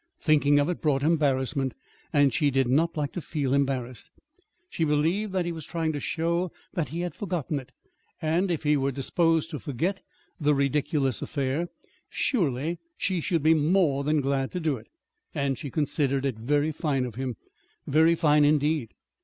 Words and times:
Thinking 0.19 0.57
of 0.57 0.67
it 0.67 0.81
brought 0.81 1.03
embarrassment; 1.03 1.75
and 2.11 2.33
she 2.33 2.49
did 2.49 2.67
not 2.67 2.97
like 2.97 3.11
to 3.13 3.21
feel 3.21 3.53
embarrassed. 3.53 4.09
She 4.67 4.83
believed 4.83 5.31
that 5.33 5.45
he 5.45 5.51
was 5.51 5.63
trying 5.63 5.93
to 5.93 5.99
show 5.99 6.51
that 6.73 6.89
he 6.89 7.01
had 7.01 7.13
forgotten 7.13 7.59
it; 7.59 7.71
and 8.19 8.49
if 8.49 8.63
he 8.63 8.75
were 8.75 8.91
disposed 8.91 9.51
to 9.51 9.59
forget 9.59 10.01
the 10.39 10.55
ridiculous 10.55 11.21
affair, 11.21 11.67
surely 12.09 12.79
she 12.97 13.21
should 13.21 13.43
be 13.43 13.53
more 13.53 14.03
than 14.03 14.21
glad 14.21 14.49
to 14.53 14.59
do 14.59 14.75
it. 14.75 14.87
And 15.35 15.55
she 15.55 15.69
considered 15.69 16.25
it 16.25 16.39
very 16.39 16.71
fine 16.71 17.05
of 17.05 17.13
him 17.13 17.35
very 17.85 18.15
fine, 18.15 18.43
indeed. 18.43 18.95